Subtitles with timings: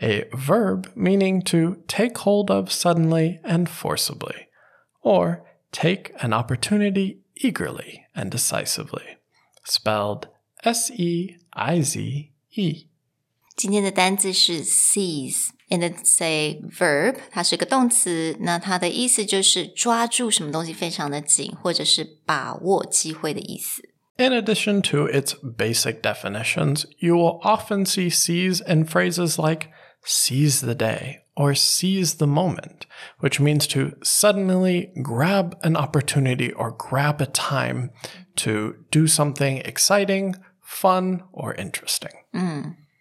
[0.00, 4.48] a verb meaning to take hold of suddenly and forcibly,
[5.02, 9.18] or take an opportunity eagerly and decisively,
[9.64, 10.28] spelled
[10.64, 12.86] S E I Z E.
[13.56, 18.36] 今天的单字是 seize，and it's a verb，它是个动词。
[18.38, 23.82] 那它的意思就是抓住什么东西非常的紧，或者是把握机会的意思。
[24.16, 29.68] In addition to its basic definitions, you will often see seize in phrases like
[30.04, 32.86] seize the day or seize the moment,
[33.20, 37.90] which means to suddenly grab an opportunity or grab a time
[38.36, 42.10] to do something exciting, fun, or interesting.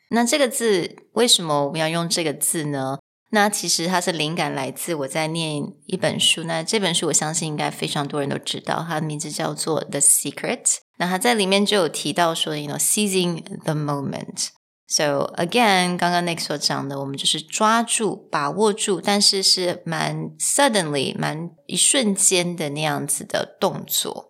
[0.09, 2.97] 那这个字为什么我们要用这个字呢？
[3.31, 10.63] 那其实它是灵感来自我在念一本书，那这本书我相信应该非常多人都知道，它的名字叫做《The Secret》。
[10.97, 14.47] 那它在里面就有提到说，you know seizing the moment。
[14.91, 24.29] So again，刚刚 Nick 所讲的，我们就是抓住、把握住，但是是蛮 suddenly、蛮一瞬间的那样子的动作。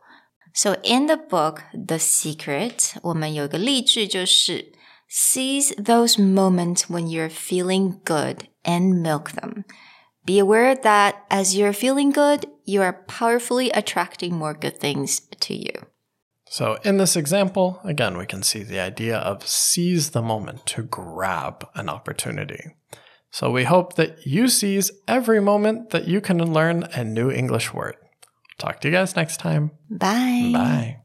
[0.55, 4.73] So in the book The Secret，我们有一个例句就是
[5.08, 9.63] Seize those moments when you're feeling good and milk them.
[10.25, 15.53] Be aware that as you're feeling good, you are powerfully attracting more good things to
[15.53, 15.83] you.
[16.53, 20.83] So, in this example, again, we can see the idea of seize the moment to
[20.83, 22.77] grab an opportunity.
[23.31, 27.72] So, we hope that you seize every moment that you can learn a new English
[27.72, 27.97] word.
[28.59, 29.71] Talk to you guys next time.
[29.88, 30.50] Bye.
[30.53, 30.99] Bye.